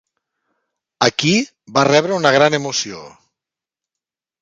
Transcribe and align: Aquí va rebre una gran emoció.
Aquí 1.09 1.35
va 1.77 1.85
rebre 1.91 2.19
una 2.19 2.35
gran 2.39 2.61
emoció. 2.63 3.07